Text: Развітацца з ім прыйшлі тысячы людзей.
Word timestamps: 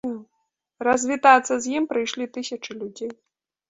Развітацца 0.87 1.53
з 1.67 1.77
ім 1.83 1.91
прыйшлі 1.95 2.25
тысячы 2.35 2.71
людзей. 2.83 3.19